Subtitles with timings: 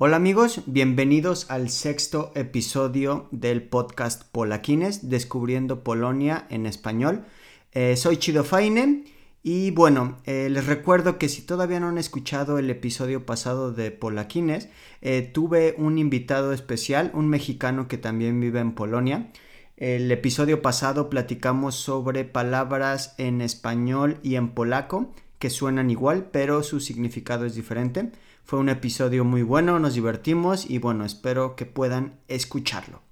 [0.00, 7.24] Hola amigos, bienvenidos al sexto episodio del podcast Polaquines, Descubriendo Polonia en español.
[7.72, 9.06] Eh, soy Chido Faine
[9.42, 13.90] y bueno, eh, les recuerdo que si todavía no han escuchado el episodio pasado de
[13.90, 14.68] Polaquines,
[15.02, 19.32] eh, tuve un invitado especial, un mexicano que también vive en Polonia.
[19.76, 26.62] El episodio pasado platicamos sobre palabras en español y en polaco que suenan igual, pero
[26.62, 28.12] su significado es diferente.
[28.48, 33.02] Fue un episodio muy bueno, nos divertimos y bueno, espero que puedan escucharlo.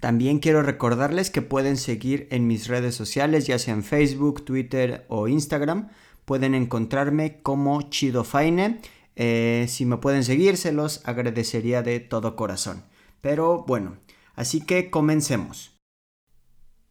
[0.00, 5.04] También quiero recordarles que pueden seguir en mis redes sociales, ya sea en Facebook, Twitter
[5.10, 5.90] o Instagram.
[6.24, 8.80] Pueden encontrarme como Chidofaine.
[9.16, 12.84] Eh, si me pueden seguir, se los agradecería de todo corazón.
[13.20, 13.98] Pero bueno,
[14.34, 15.76] así que comencemos.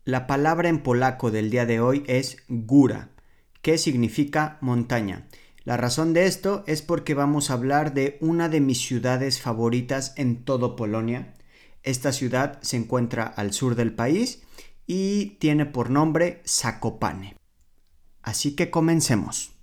[0.04, 3.10] La palabra en polaco del día de hoy es góra,
[3.64, 5.28] que significa montaña.
[5.66, 10.14] La razón de esto es porque vamos a hablar de una de mis ciudades favoritas
[10.16, 11.34] en todo Polonia.
[11.82, 14.44] Esta ciudad se encuentra al sur del país
[14.86, 17.36] y tiene por nombre Zakopane.
[18.22, 19.54] Así que comencemos.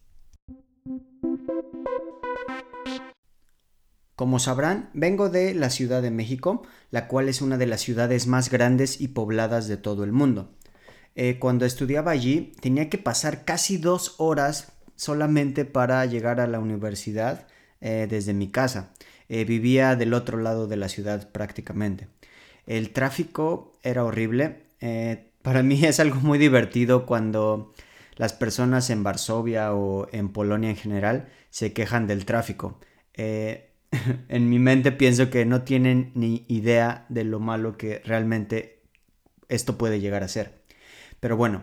[4.16, 8.26] Como sabrán, vengo de la Ciudad de México, la cual es una de las ciudades
[8.26, 10.52] más grandes y pobladas de todo el mundo.
[11.14, 16.60] Eh, cuando estudiaba allí tenía que pasar casi dos horas solamente para llegar a la
[16.60, 17.46] universidad
[17.80, 18.92] eh, desde mi casa.
[19.28, 22.08] Eh, vivía del otro lado de la ciudad prácticamente.
[22.66, 24.62] El tráfico era horrible.
[24.80, 27.72] Eh, para mí es algo muy divertido cuando
[28.16, 32.78] las personas en Varsovia o en Polonia en general se quejan del tráfico.
[33.14, 38.80] en mi mente pienso que no tienen ni idea de lo malo que realmente
[39.48, 40.62] esto puede llegar a ser.
[41.20, 41.62] Pero bueno,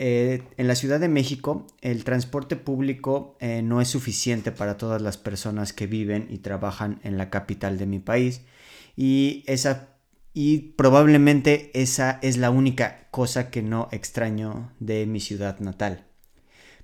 [0.00, 5.02] eh, en la Ciudad de México el transporte público eh, no es suficiente para todas
[5.02, 8.42] las personas que viven y trabajan en la capital de mi país
[8.96, 9.88] y esa
[10.32, 16.06] y probablemente esa es la única cosa que no extraño de mi ciudad natal.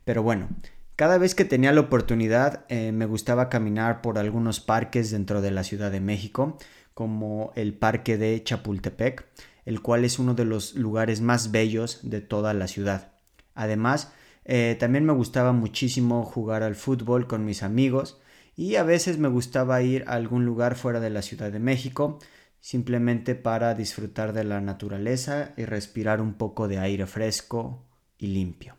[0.05, 0.49] Pero bueno,
[0.97, 5.53] cada vez que tenía la oportunidad eh, me gustaba caminar por algunos parques dentro de
[5.53, 6.59] la Ciudad de México,
[6.95, 9.25] como el parque de Chapultepec,
[9.65, 13.13] el cual es uno de los lugares más bellos de toda la ciudad.
[13.55, 14.13] Además,
[14.45, 18.21] eh, también me gustaba muchísimo jugar al fútbol con mis amigos
[18.57, 22.19] y a veces me gustaba ir a algún lugar fuera de la Ciudad de México
[22.61, 27.85] simplemente para disfrutar de la naturaleza y respirar un poco de aire fresco
[28.17, 28.77] y limpio.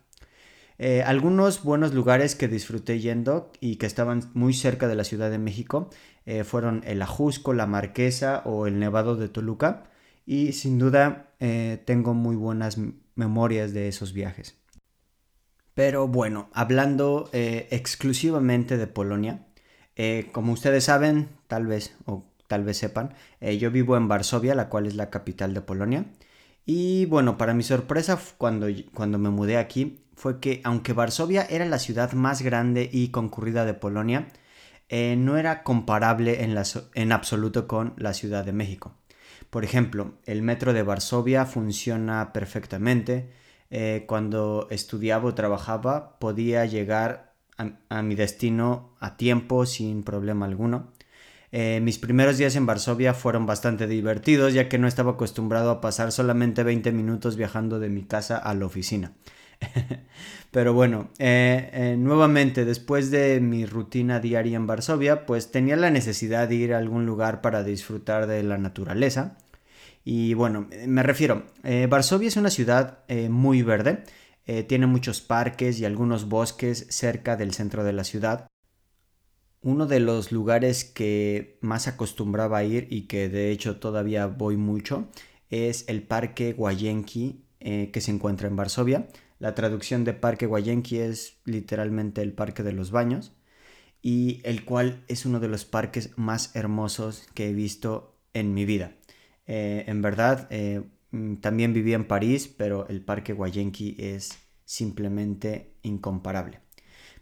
[0.78, 5.30] Eh, algunos buenos lugares que disfruté yendo y que estaban muy cerca de la Ciudad
[5.30, 5.88] de México
[6.26, 9.84] eh, fueron el Ajusco, la Marquesa o el Nevado de Toluca
[10.26, 12.76] y sin duda eh, tengo muy buenas
[13.14, 14.56] memorias de esos viajes.
[15.72, 19.46] Pero bueno, hablando eh, exclusivamente de Polonia,
[19.94, 24.68] eh, como ustedes saben, tal vez o tal vez sepan, yo vivo en Varsovia, la
[24.68, 26.06] cual es la capital de Polonia.
[26.64, 31.64] Y bueno, para mi sorpresa cuando, cuando me mudé aquí fue que aunque Varsovia era
[31.64, 34.28] la ciudad más grande y concurrida de Polonia,
[34.90, 36.56] no era comparable en,
[36.94, 38.94] en absoluto con la Ciudad de México.
[39.56, 43.30] Por ejemplo, el metro de Varsovia funciona perfectamente.
[43.70, 50.92] Eh, cuando estudiaba o trabajaba podía llegar a, mi destino a tiempo sin problema alguno.
[51.52, 55.80] Eh, mis primeros días en Varsovia fueron bastante divertidos ya que no estaba acostumbrado a
[55.80, 59.12] pasar solamente 20 minutos viajando de mi casa a la oficina.
[60.50, 66.46] Pero bueno, eh, nuevamente después de mi rutina diaria en Varsovia, pues tenía la necesidad
[66.46, 69.38] de ir a algún lugar para disfrutar de la naturaleza.
[70.08, 74.04] Y bueno, me refiero, eh, Varsovia es una ciudad eh, muy verde,
[74.46, 78.46] eh, tiene muchos parques y algunos bosques cerca del centro de la ciudad.
[79.62, 85.08] Uno de los lugares que más acostumbraba ir y que de hecho todavía voy mucho
[85.50, 89.08] es el Parque Guayenki que se encuentra en Varsovia.
[89.40, 93.32] La traducción de Parque Guayenki es literalmente el Parque de los Baños
[94.02, 98.64] y el cual es uno de los parques más hermosos que he visto en mi
[98.64, 98.92] vida.
[99.46, 105.74] Eh, en verdad, eh, mm, también viví en París, pero el Parque Guayenki es simplemente
[105.82, 106.60] incomparable.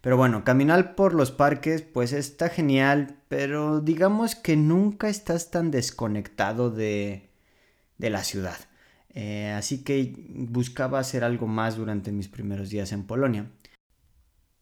[0.01, 5.71] Pero bueno, caminar por los parques pues está genial, pero digamos que nunca estás tan
[5.71, 7.31] desconectado de,
[7.97, 8.59] de la ciudad.
[9.15, 13.51] Eh, así que buscaba hacer algo más durante mis primeros días en Polonia.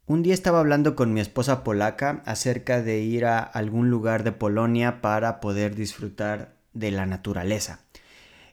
[0.07, 4.33] Un día estaba hablando con mi esposa polaca acerca de ir a algún lugar de
[4.33, 7.85] Polonia para poder disfrutar de la naturaleza.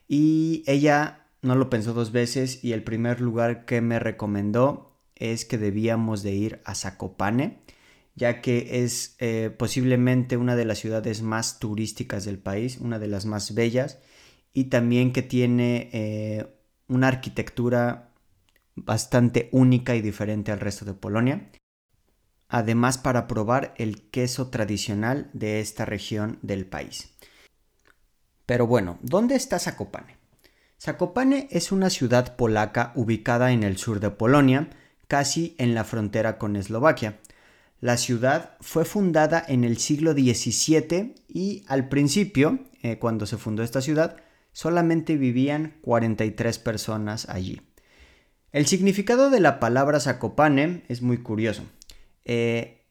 [0.08, 5.44] Y ella no lo pensó dos veces y el primer lugar que me recomendó es
[5.44, 7.60] que debíamos de ir a Zakopane,
[8.14, 13.08] ya que es eh, posiblemente una de las ciudades más turísticas del país, una de
[13.08, 13.98] las más bellas
[14.52, 16.46] y también que tiene eh,
[16.88, 18.12] una arquitectura
[18.74, 21.50] bastante única y diferente al resto de Polonia.
[22.48, 27.14] Además para probar el queso tradicional de esta región del país.
[28.50, 30.16] Pero bueno, ¿dónde está Zakopane?
[30.76, 34.70] Zakopane es una ciudad polaca ubicada en el sur de Polonia,
[35.06, 37.20] casi en la frontera con Eslovaquia.
[37.78, 43.62] La ciudad fue fundada en el siglo XVII y al principio, eh, cuando se fundó
[43.62, 44.16] esta ciudad,
[44.52, 47.60] solamente vivían 43 personas allí.
[48.50, 51.62] El significado de la palabra Zakopane es muy curioso.
[52.24, 52.82] Eh,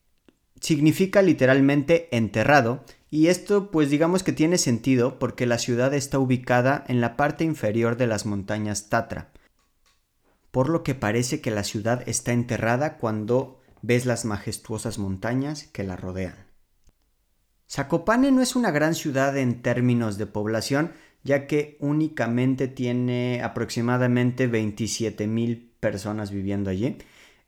[0.62, 6.84] significa literalmente enterrado y esto pues digamos que tiene sentido porque la ciudad está ubicada
[6.88, 9.32] en la parte inferior de las montañas Tatra,
[10.52, 15.84] por lo que parece que la ciudad está enterrada cuando ves las majestuosas montañas que
[15.84, 16.50] la rodean.
[17.70, 20.92] Zakopane no es una gran ciudad en términos de población,
[21.24, 26.98] ya que únicamente tiene aproximadamente 27 mil personas viviendo allí.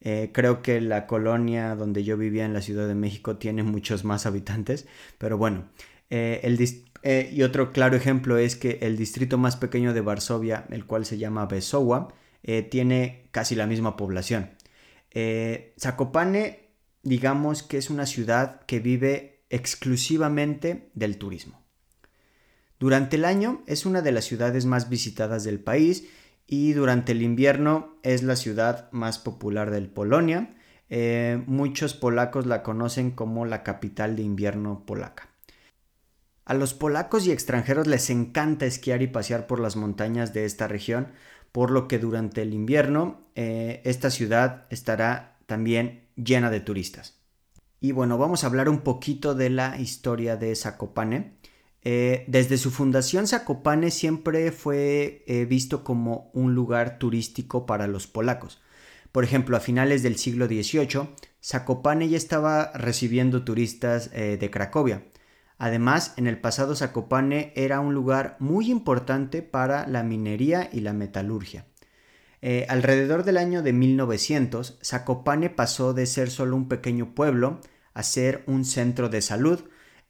[0.04, 4.04] Eh, creo que la colonia donde yo vivía en la Ciudad de México tiene muchos
[4.04, 4.88] más habitantes,
[5.20, 5.70] pero bueno,
[6.10, 6.42] eh,
[7.04, 11.06] eh, y otro claro ejemplo es que el distrito más pequeño de Varsovia, el cual
[11.06, 12.14] se llama Besowa,
[12.72, 14.50] tiene casi la misma población.
[15.80, 16.70] Zakopane,
[17.04, 21.62] digamos que es una ciudad que vive exclusivamente del turismo.
[22.80, 26.08] Durante el año es una de las ciudades más visitadas del país
[26.52, 30.54] y durante el invierno es la ciudad más popular del Polonia.
[30.90, 35.30] Eh, muchos polacos la conocen como la capital de invierno polaca.
[36.44, 40.68] A los polacos y extranjeros les encanta esquiar y pasear por las montañas de esta
[40.68, 41.14] región,
[41.54, 47.22] por lo que durante el invierno eh, esta ciudad estará también llena de turistas.
[47.80, 51.38] Y bueno, vamos a hablar un poquito de la historia de Zakopane.
[51.84, 58.08] Eh, desde su fundación, Zakopane siempre fue eh, visto como un lugar turístico para los
[58.08, 58.62] polacos.
[59.12, 61.10] Por ejemplo, a finales del siglo XVIII,
[61.44, 65.06] Zakopane ya estaba recibiendo turistas eh, de Cracovia.
[65.58, 70.94] Además, en el pasado Zakopane era un lugar muy importante para la minería y la
[70.94, 71.66] metalurgia.
[72.68, 77.60] alrededor del año de 1900, Zakopane pasó de ser solo un pequeño pueblo
[77.94, 79.60] a ser un centro de salud,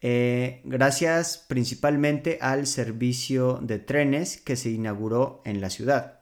[0.04, 6.18] eh, gracias principalmente al servicio de trenes que se inauguró en la ciudad.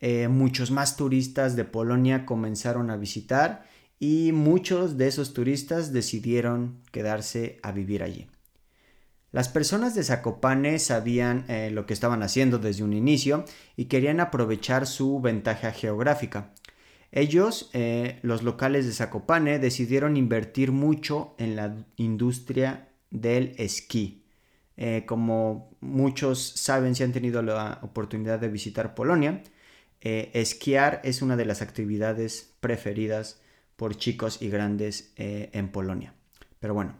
[0.00, 3.64] Eh, muchos más turistas de Polonia comenzaron a visitar
[3.98, 8.28] y muchos de esos turistas decidieron quedarse a vivir allí.
[9.30, 13.44] Las personas de Zakopane sabían eh, lo que estaban haciendo desde un inicio
[13.76, 16.54] y querían aprovechar su ventaja geográfica.
[17.10, 17.70] Ellos,
[18.20, 24.24] los locales de Zakopane, decidieron invertir mucho en la industria del esquí.
[24.76, 29.42] Eh, como muchos saben si han tenido la oportunidad de visitar Polonia,
[30.00, 33.40] eh, esquiar es una de las actividades preferidas
[33.76, 36.14] por chicos y grandes eh, en Polonia.
[36.60, 36.94] Pero bueno,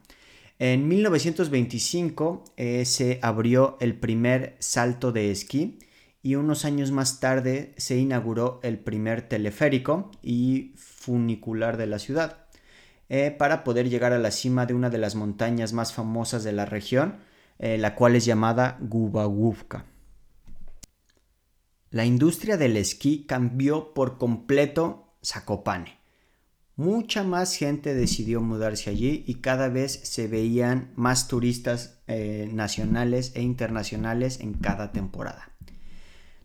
[0.59, 2.45] en 1925
[2.85, 5.79] se abrió el primer salto de esquí
[6.21, 12.48] y unos años más tarde se inauguró el primer teleférico y funicular de la ciudad.
[13.11, 16.53] Eh, para poder llegar a la cima de una de las montañas más famosas de
[16.53, 17.17] la región,
[17.59, 19.87] eh, la cual es llamada Gubaguvka.
[21.91, 25.97] La industria del esquí cambió por completo Zakopane.
[26.77, 33.33] Mucha más gente decidió mudarse allí y cada vez se veían más turistas eh, nacionales
[33.35, 35.48] e internacionales en cada temporada.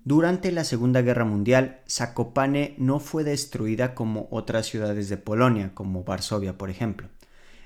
[0.05, 6.03] Durante la Segunda Guerra Mundial, Zakopane no fue destruida como otras ciudades de Polonia, como
[6.03, 7.07] Varsovia, por ejemplo.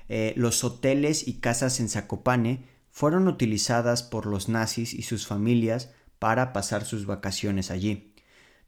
[0.08, 5.90] Eh, los hoteles y casas en Zakopane fueron utilizadas por los nazis y sus familias
[6.20, 8.14] para pasar sus vacaciones allí.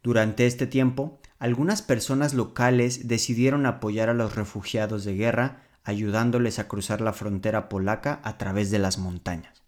[0.03, 6.67] Durante este tiempo, algunas personas locales decidieron apoyar a los refugiados de guerra, ayudándoles a
[6.67, 9.62] cruzar la frontera polaca a través de las montañas.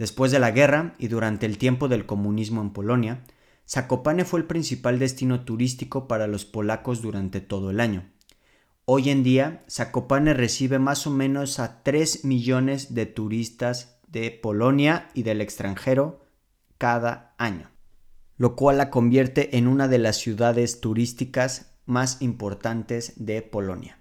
[0.00, 3.22] Después de la guerra y durante el tiempo del comunismo en Polonia,
[3.68, 8.08] Zakopane fue el principal destino turístico para los polacos durante todo el año.
[8.86, 15.10] Hoy en día, Zakopane recibe más o menos a 3 millones de turistas de Polonia
[15.12, 16.24] y del extranjero
[16.78, 17.68] cada año,
[18.38, 23.99] lo cual la convierte en una de las ciudades turísticas más importantes de Polonia.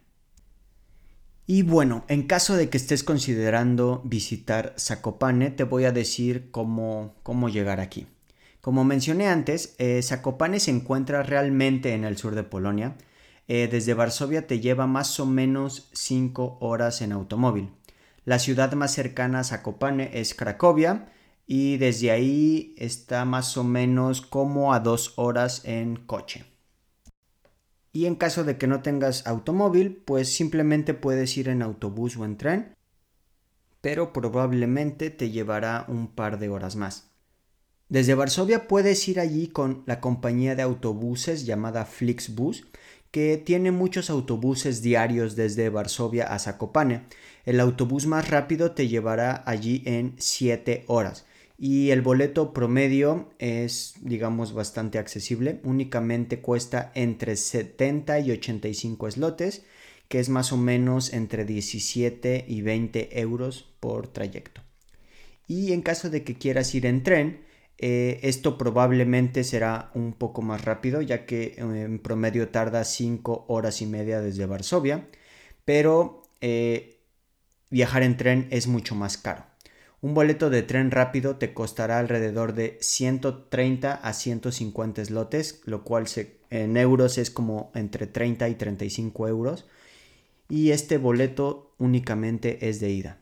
[1.51, 7.15] Y bueno, en caso de que estés considerando visitar Zakopane, te voy a decir cómo,
[7.23, 8.05] cómo llegar aquí.
[8.61, 12.97] Como mencioné antes, eh, Zakopane se encuentra realmente en el sur de Polonia.
[13.47, 17.71] Eh, desde Varsovia te lleva más o menos 5 horas en automóvil.
[18.25, 21.11] La ciudad más cercana a Zakopane es Cracovia
[21.47, 26.45] y desde ahí está más o menos como a 2 horas en coche.
[27.91, 32.25] Y en caso de que no tengas automóvil, pues simplemente puedes ir en autobús o
[32.25, 32.75] en tren,
[33.81, 37.09] pero probablemente te llevará un par de horas más.
[37.87, 42.67] Desde Varsovia puedes ir allí con la compañía de autobuses llamada Flixbus,
[43.09, 47.05] que tiene muchos autobuses diarios desde Varsovia a Zakopane.
[47.45, 51.25] El autobús más rápido te llevará allí en 7 horas
[51.59, 55.59] y el boleto promedio es digamos bastante accesible.
[55.63, 59.63] Únicamente cuesta entre 70 y 85 slotes
[60.07, 64.61] que es más o menos entre 17 y 20 euros por trayecto.
[65.47, 67.41] Y en caso de que quieras ir en tren
[67.77, 73.45] eh, esto probablemente será un poco más rápido ya que eh, en promedio tarda 5
[73.47, 75.07] horas y media desde Varsovia
[75.63, 76.99] pero eh,
[77.69, 79.48] viajar en tren es mucho más caro
[80.01, 86.05] un boleto de tren rápido te costará alrededor de 130 a 150 slotes, lo cual
[86.49, 89.65] en euros es como entre 30 y 35 euros.
[90.47, 93.17] Y este boleto únicamente es de ida.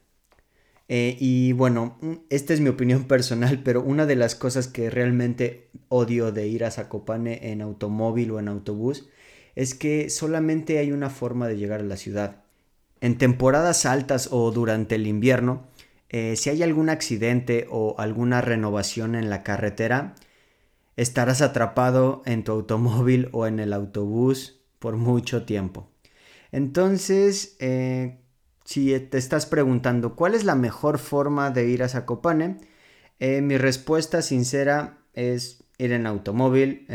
[0.89, 1.97] Eh, y bueno,
[2.29, 6.63] esta es mi opinión personal, pero una de las cosas que realmente odio de ir
[6.63, 9.09] a Zakopane en automóvil o en autobús
[9.55, 12.43] es que solamente hay una forma de llegar a la ciudad.
[13.01, 15.65] En temporadas altas o durante el invierno,
[16.09, 20.15] eh, si hay algún accidente o alguna renovación en la carretera,
[20.95, 25.89] estarás atrapado en tu automóvil o en el autobús por mucho tiempo.
[26.51, 28.19] Entonces, eh,
[28.63, 32.57] si te estás preguntando cuál es la mejor forma de ir a Zakopane,
[33.19, 36.87] eh, mi respuesta sincera es ir en automóvil,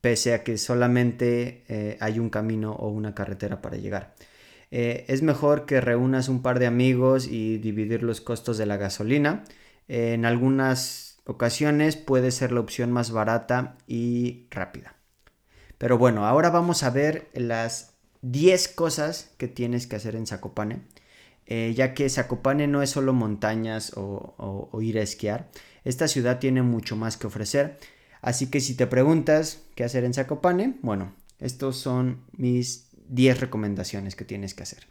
[0.00, 4.14] pese a que solamente hay un camino o una carretera para llegar.
[4.70, 8.76] Eh, es mejor que reúnas un par de amigos y dividir los costos de la
[8.76, 9.44] gasolina.
[9.88, 14.96] Eh, en algunas ocasiones puede ser la opción más barata y rápida.
[15.78, 20.82] Pero bueno, ahora vamos a ver las 10 cosas que tienes que hacer en Zakopane.
[21.46, 24.34] Eh, ya que Zakopane no es solo montañas o,
[24.70, 25.48] o ir a esquiar.
[25.84, 27.78] Esta ciudad tiene mucho más que ofrecer.
[28.20, 34.16] Así que si te preguntas qué hacer en Zakopane, bueno, estos son mis 10 recomendaciones
[34.16, 34.86] que tienes que hacer.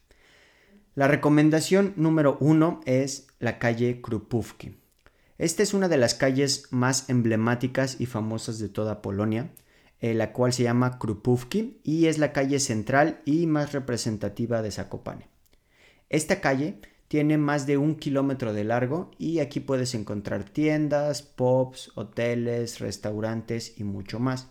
[0.96, 4.76] La recomendación número 1 es la calle Krupówki.
[5.38, 9.52] Esta es una de las calles más emblemáticas y famosas de toda Polonia,
[10.00, 14.72] eh, la cual se llama Krupówki y es la calle central y más representativa de
[14.72, 15.28] Zakopane.
[16.10, 21.92] Esta calle tiene más de un kilómetro de largo y aquí puedes encontrar tiendas, pubs,
[21.96, 24.50] hoteles, restaurantes y mucho más.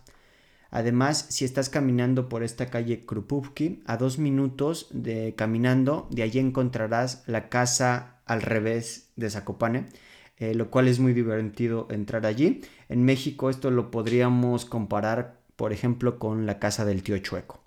[0.70, 6.38] Además, si estás caminando por esta calle Krupówki, a dos minutos de caminando, de allí
[6.38, 9.88] encontrarás la casa al revés de Zakopane,
[10.36, 12.62] eh, lo cual es muy divertido entrar allí.
[12.88, 17.62] En México esto lo podríamos comparar, por ejemplo, con la casa del tío Chueco.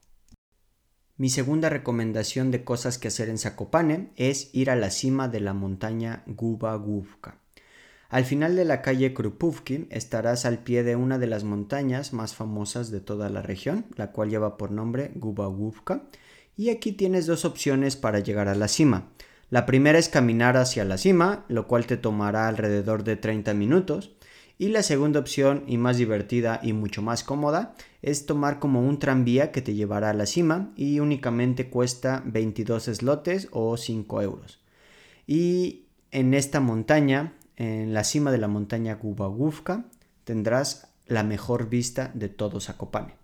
[1.18, 5.42] Mi segunda recomendación de cosas que hacer en Zakopane es ir a la cima de
[5.42, 7.40] la montaña Guba Gubka.
[8.10, 12.34] Al final de la calle Krupówki estarás al pie de una de las montañas más
[12.34, 16.10] famosas de toda la región, la cual lleva por nombre Gubaguvka,
[16.58, 19.10] y aquí tienes dos opciones para llegar a la cima.
[19.52, 24.16] La primera es caminar hacia la cima, lo cual te tomará alrededor de 30 minutos,
[24.58, 28.98] y la segunda opción, y más divertida y mucho más cómoda, es tomar como un
[28.98, 34.60] tranvía que te llevará a la cima y únicamente cuesta 22 slotes o 5 euros.
[35.28, 39.86] Y en esta montaña en la cima de la montaña Gubaguvka
[40.24, 43.16] tendrás la mejor vista de todo Zakopane.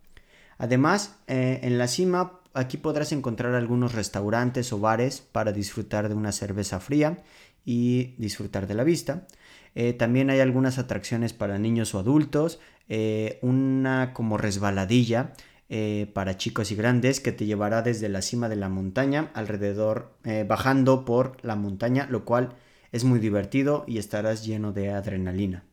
[0.57, 6.15] Además, eh, en la cima aquí podrás encontrar algunos restaurantes o bares para disfrutar de
[6.15, 7.23] una cerveza fría
[7.63, 9.25] y disfrutar de la vista.
[9.73, 15.33] Eh, también hay algunas atracciones para niños o adultos, eh, una como resbaladilla
[16.13, 20.13] para chicos y grandes que te llevará desde la cima de la montaña alrededor,
[20.47, 22.55] bajando por la montaña, lo cual
[22.95, 25.65] es muy divertido y estarás lleno de adrenalina.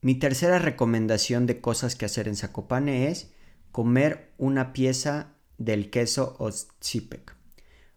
[0.00, 3.30] Mi tercera recomendación de cosas que hacer en Zakopane es
[3.70, 5.28] comer una pieza
[5.58, 7.36] del queso Ostsipek.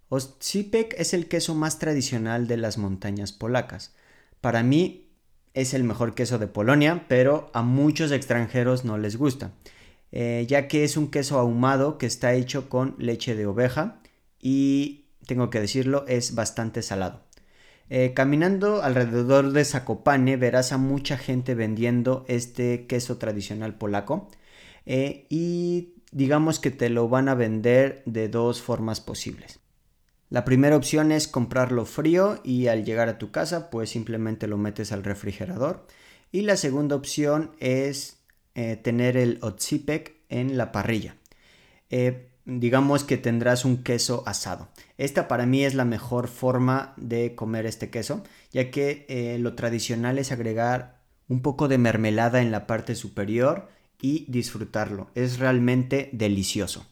[0.09, 3.95] Ostsipek es el queso más tradicional de las montañas polacas.
[4.39, 5.09] Para mí
[5.55, 9.53] es el mejor queso de Polonia, pero a muchos extranjeros no les gusta,
[10.11, 13.99] eh, ya que es un queso ahumado que está hecho con leche de oveja
[14.39, 17.25] y, tengo que decirlo, es bastante salado.
[17.89, 24.27] Eh, caminando alrededor de Zakopane verás a mucha gente vendiendo este queso tradicional polaco
[24.87, 29.59] eh, y digamos que te lo van a vender de dos formas posibles.
[30.29, 34.57] La primera opción es comprarlo frío y al llegar a tu casa pues simplemente lo
[34.57, 35.85] metes al refrigerador.
[36.31, 38.17] Y la segunda opción es
[38.55, 41.15] eh, tener el otsipek en la parrilla.
[41.89, 44.69] Eh, digamos que tendrás un queso asado.
[44.97, 49.55] Esta para mí es la mejor forma de comer este queso, ya que eh, lo
[49.55, 53.67] tradicional es agregar un poco de mermelada en la parte superior
[54.01, 55.09] y disfrutarlo.
[55.15, 56.85] Es realmente delicioso.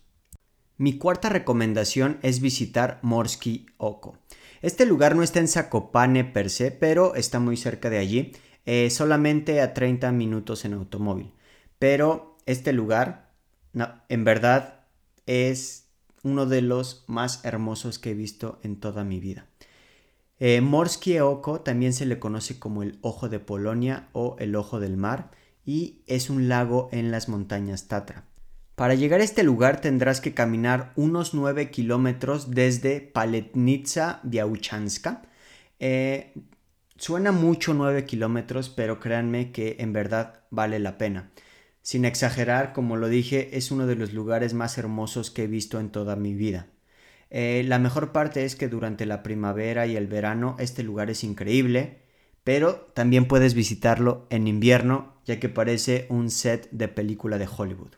[0.78, 4.18] Mi cuarta recomendación es visitar Morsky Oko.
[4.62, 8.32] Este lugar no está en Zakopane per se, pero está muy cerca de allí,
[8.66, 11.32] eh, solamente a 30 minutos en automóvil.
[11.80, 13.30] Pero este lugar,
[14.10, 14.86] en verdad,
[15.26, 15.83] es
[16.24, 19.48] uno de los más hermosos que he visto en toda mi vida.
[20.40, 24.80] Eh, Morskie Oko también se le conoce como el Ojo de Polonia o el Ojo
[24.80, 25.32] del Mar
[25.66, 28.26] y es un lago en las montañas Tatra.
[28.76, 35.22] Para llegar a este lugar tendrás que caminar unos 9 kilómetros desde Paletnitsa Biauchanska.
[35.80, 36.34] Eh,
[36.98, 41.32] suena mucho 9 kilómetros, pero créanme que en verdad vale la pena.
[41.84, 45.80] Sin exagerar, como lo dije, es uno de los lugares más hermosos que he visto
[45.80, 46.68] en toda mi vida.
[47.30, 51.24] Eh, la mejor parte es que durante la primavera y el verano este lugar es
[51.24, 52.00] increíble,
[52.44, 57.94] pero también puedes visitarlo en invierno ya que parece un set de película de Hollywood.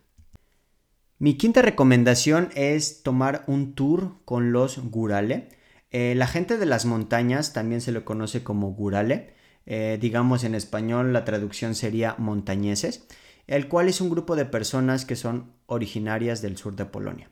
[1.18, 5.48] Mi quinta recomendación es tomar un tour con los gurale.
[5.90, 9.34] Eh, la gente de las montañas también se lo conoce como gurale.
[9.64, 13.06] Eh, digamos en español la traducción sería montañeses,
[13.46, 17.30] el cual es un grupo de personas que son originarias del sur de Polonia.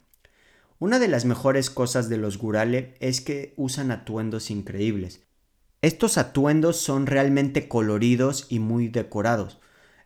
[0.78, 5.22] Una de las mejores cosas de los gurale es que usan atuendos increíbles.
[5.82, 9.60] Estos atuendos son realmente coloridos y muy decorados.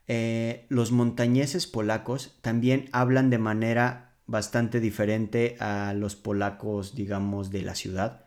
[0.09, 7.62] Eh, los montañeses polacos también hablan de manera bastante diferente a los polacos, digamos, de
[7.62, 8.24] la ciudad.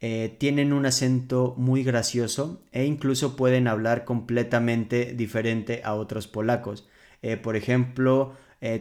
[0.00, 6.88] Eh, tienen un acento muy gracioso e incluso pueden hablar completamente diferente a otros polacos.
[7.22, 8.34] Eh, por ejemplo,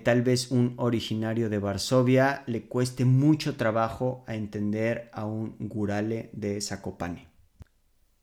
[0.04, 6.30] tal vez un originario de Varsovia le cueste mucho trabajo a entender a un gurale
[6.34, 7.32] de Zakopane.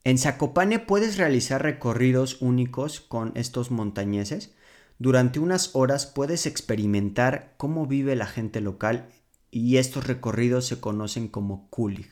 [0.05, 4.55] En Zakopane puedes realizar recorridos únicos con estos montañeses.
[4.97, 9.09] Durante unas horas puedes experimentar cómo vive la gente local
[9.51, 12.09] y estos recorridos se conocen como kulig.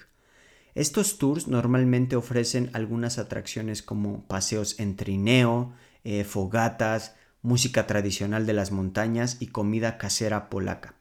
[0.76, 7.16] Estos tours normalmente ofrecen algunas atracciones como paseos en trineo, eh, fogatas,
[7.48, 10.96] música tradicional de las montañas y comida casera polaca.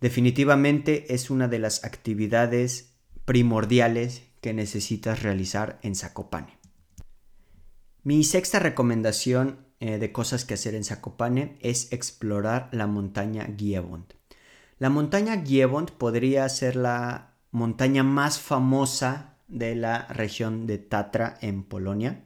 [0.00, 6.58] Definitivamente es una de las actividades primordiales que necesitas realizar en Zakopane.
[8.04, 14.14] Mi sexta recomendación eh, de cosas que hacer en Zakopane es explorar la montaña Giebond.
[14.78, 21.64] La montaña Giebond podría ser la montaña más famosa de la región de Tatra en
[21.64, 22.23] Polonia.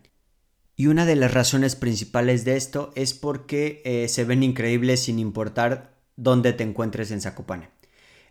[0.80, 5.18] Y una de las razones principales de esto es porque eh, se ven increíbles sin
[5.18, 7.70] importar dónde te encuentres en Zakopane.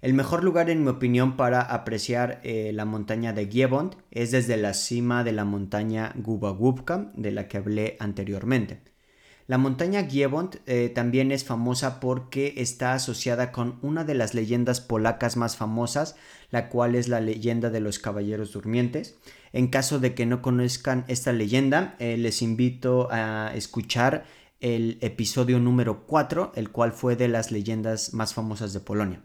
[0.02, 4.56] El mejor lugar, en mi opinión, para apreciar eh, la montaña de Giebond es desde
[4.56, 8.80] la cima de la montaña Gubagubka, de la que hablé anteriormente.
[9.48, 14.82] La montaña Giebond eh, también es famosa porque está asociada con una de las leyendas
[14.82, 16.18] polacas más famosas,
[16.52, 19.16] la cual es la leyenda de los caballeros durmientes.
[19.54, 24.26] En caso de que no conozcan esta leyenda, eh, les invito a escuchar
[24.60, 29.22] el episodio número 4, el cual fue de las leyendas más famosas de Polonia.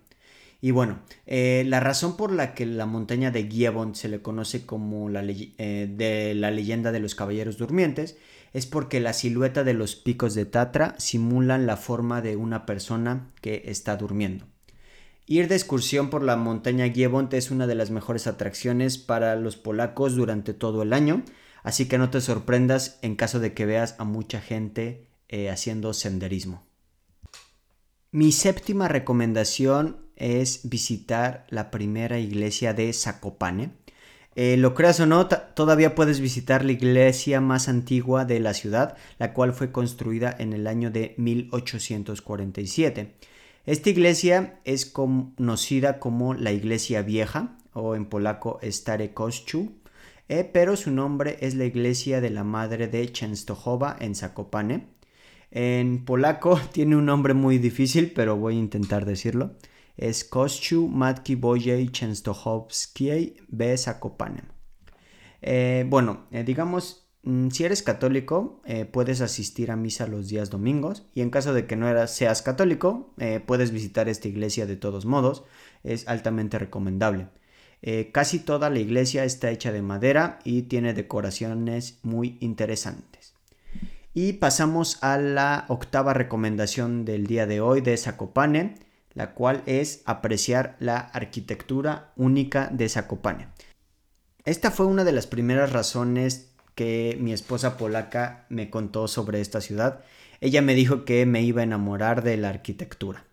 [0.61, 4.65] Y bueno, eh, la razón por la que la montaña de Giebond se le conoce
[4.65, 8.17] como de la leyenda de los caballeros durmientes
[8.53, 13.31] es porque la silueta de los picos de Tatra simulan la forma de una persona
[13.41, 14.47] que está durmiendo.
[15.27, 19.57] Ir de excursión por la montaña Giebond es una de las mejores atracciones para los
[19.57, 21.23] polacos durante todo el año,
[21.63, 25.95] así que no te sorprendas en caso de que veas a mucha gente eh, haciendo
[25.95, 26.67] senderismo.
[28.11, 33.71] Mi séptima recomendación es visitar la primera iglesia de Zakopane.
[34.35, 38.97] Eh, lo creas o no, todavía puedes visitar la iglesia más antigua de la ciudad,
[39.19, 43.15] la cual fue construida en el año de 1847.
[43.67, 49.71] Esta iglesia es conocida como la iglesia vieja o en polaco Stare Kościół.
[50.29, 54.87] eh, pero su nombre es la iglesia de la Madre de Częstochowa en Zakopane.
[55.51, 59.53] En polaco tiene un nombre muy difícil, pero voy a intentar decirlo.
[59.97, 64.43] Es Kościół Matki Bożej Częstochowskiej w Zakopane.
[65.43, 71.05] Eh, bueno, eh, digamos, mm, si eres católico, puedes asistir a misa los días domingos
[71.15, 73.15] y en caso de que no eras, seas católico,
[73.47, 75.45] puedes visitar esta iglesia de todos modos.
[75.85, 77.29] Es altamente recomendable.
[77.83, 83.35] Eh, casi toda la iglesia está hecha de madera y tiene decoraciones muy interesantes.
[84.15, 88.77] Y pasamos a la octava recomendación del día de hoy de Zakopane,
[89.15, 93.49] la cual es apreciar la arquitectura única de Zakopane.
[94.45, 99.61] Esta fue una de las primeras razones que mi esposa polaca me contó sobre esta
[99.61, 100.01] ciudad.
[100.41, 103.25] Ella me dijo que me iba a enamorar de la arquitectura.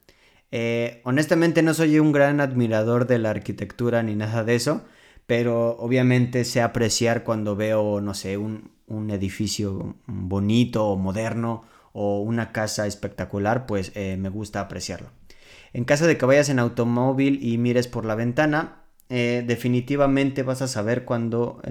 [0.51, 4.83] Eh, honestamente no soy un gran admirador de la arquitectura ni nada de eso,
[5.27, 8.77] pero obviamente sé apreciar cuando veo, no sé, un,
[9.11, 11.63] edificio bonito o moderno
[11.93, 15.18] o una casa espectacular, pues eh, me gusta apreciarlo.
[15.73, 20.61] En caso de que vayas en automóvil y mires por la ventana, eh, definitivamente vas
[20.61, 21.61] a saber cuando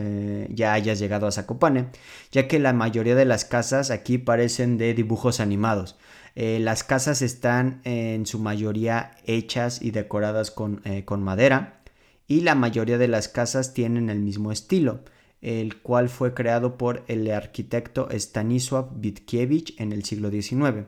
[0.49, 1.87] ya hayas llegado a Zakopane,
[2.33, 5.97] ya que la mayoría de las casas aquí parecen de dibujos animados.
[6.41, 11.83] Eh, las casas están en su mayoría hechas y decoradas eh, con, madera
[12.29, 15.01] y la mayoría de las casas tienen el mismo estilo,
[15.41, 20.87] el cual fue creado por el arquitecto Stanisław Witkiewicz en el siglo XIX.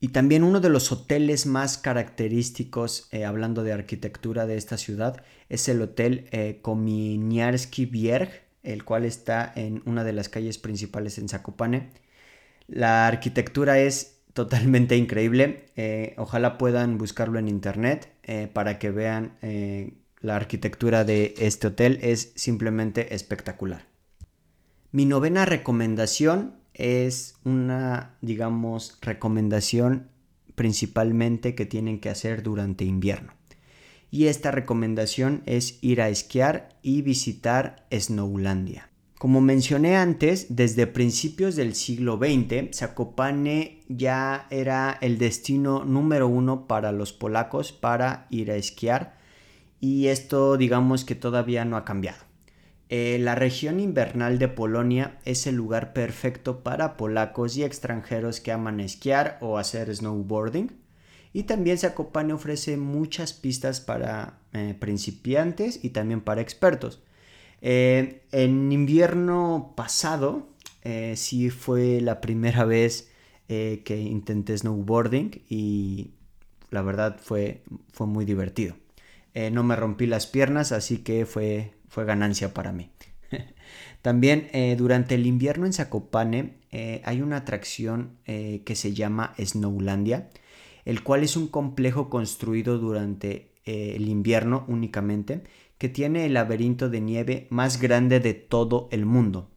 [0.00, 5.22] Y también uno de los hoteles más característicos, eh, hablando de arquitectura de esta ciudad,
[5.48, 6.28] es el Hotel
[6.62, 11.90] Kominiarski Bierg, el cual está en una de las calles principales en Zakopane.
[12.66, 15.66] La arquitectura es totalmente increíble.
[15.76, 21.68] Eh, ojalá puedan buscarlo en internet eh, para que vean eh, la arquitectura de este
[21.68, 21.98] hotel.
[22.02, 23.86] Es simplemente espectacular.
[24.92, 30.08] Mi novena recomendación es una, digamos, recomendación
[30.54, 33.32] principalmente que tienen que hacer durante invierno.
[34.10, 38.90] Y esta recomendación es ir a esquiar y visitar Snowlandia.
[39.18, 46.66] Como mencioné antes, desde principios del siglo XX, Zakopane ya era el destino número uno
[46.66, 49.16] para los polacos para ir a esquiar
[49.80, 52.24] y esto digamos que todavía no ha cambiado.
[52.90, 58.52] Eh, la región invernal de Polonia es el lugar perfecto para polacos y extranjeros que
[58.52, 60.70] aman esquiar o hacer snowboarding.
[61.32, 67.02] Y también Zakopane ofrece muchas pistas para eh, principiantes y también para expertos.
[67.62, 70.48] Eh, en invierno pasado,
[71.14, 73.10] sí fue la primera vez
[73.48, 76.10] que intenté snowboarding y
[76.70, 78.76] la verdad fue, fue muy divertido.
[79.52, 82.90] no me rompí las piernas, así que fue, fue ganancia para mí.
[84.02, 86.56] También durante el invierno en Zakopane
[87.04, 90.28] hay una atracción que se llama Snowlandia,
[90.84, 95.44] el cual es un complejo construido durante el invierno únicamente
[95.78, 99.50] que tiene el laberinto de nieve más grande de todo el mundo.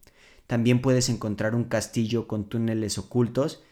[0.46, 3.62] También puedes encontrar un castillo con túneles ocultos,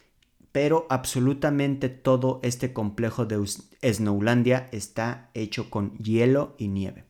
[0.53, 3.43] pero absolutamente todo este complejo de
[3.83, 7.06] Snowlandia está hecho con hielo y nieve.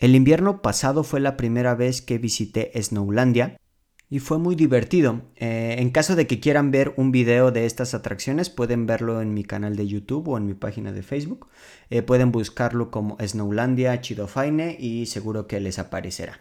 [0.00, 3.60] El invierno pasado fue la primera vez que visité Snowlandia
[4.08, 5.20] y fue muy divertido.
[5.36, 9.34] Eh, en caso de que quieran ver un video de estas atracciones, pueden verlo en
[9.34, 11.48] mi canal de YouTube o en mi página de Facebook.
[11.90, 16.40] Eh, pueden buscarlo como Snowlandia Chidofaine y seguro que les aparecerá.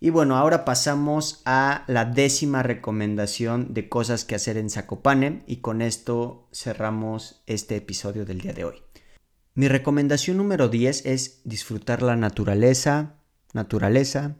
[0.00, 5.56] Y bueno, ahora pasamos a la décima recomendación de cosas que hacer en Zakopane y
[5.56, 8.85] con esto cerramos este episodio del día de hoy.
[9.56, 13.14] Mi recomendación número 10 es disfrutar la naturaleza,
[13.54, 14.36] naturaleza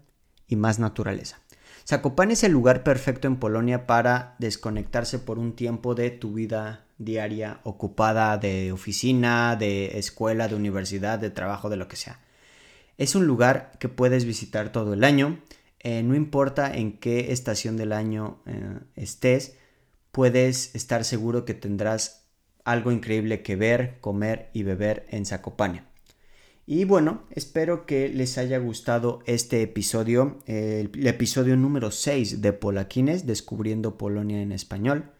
[0.46, 1.40] y más naturaleza.
[1.88, 6.84] Zakopane es el lugar perfecto en Polonia para desconectarse por un tiempo de tu vida
[6.98, 12.20] diaria ocupada de oficina, de escuela, de universidad, de trabajo, de lo que sea.
[12.98, 15.40] Es un lugar que puedes visitar todo el año,
[15.80, 19.56] eh, no importa en qué estación del año eh, estés,
[20.12, 22.25] puedes estar seguro que tendrás
[22.66, 25.84] algo increíble que ver, comer y beber en Zakopane.
[26.66, 33.24] Y bueno, espero que les haya gustado este episodio, el, episodio número 6 de Polaquines,
[33.24, 35.12] descubriendo Polonia en español.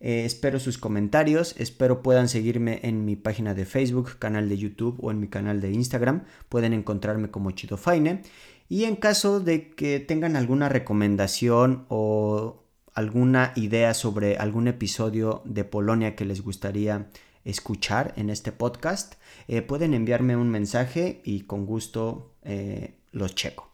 [0.00, 4.98] Eh, espero sus comentarios, espero puedan seguirme en mi página de Facebook, canal de YouTube
[5.00, 6.24] o en mi canal de Instagram.
[6.50, 8.20] Pueden encontrarme como Chidofaine.
[8.68, 12.62] Y en caso de que tengan alguna recomendación o
[13.00, 17.06] alguna idea sobre algún episodio de Polonia que les gustaría
[17.46, 19.14] escuchar en este podcast,
[19.48, 23.72] eh, pueden enviarme un mensaje y con gusto eh, los checo.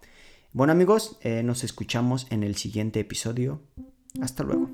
[0.53, 3.61] Bueno amigos, eh, nos escuchamos en el siguiente episodio.
[4.23, 4.71] Hasta luego.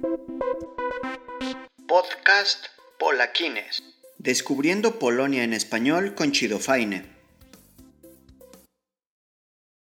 [1.89, 2.67] Podcast
[2.99, 3.83] Polaquines.
[4.19, 7.12] Descubriendo Polonia en español con Chido Faine.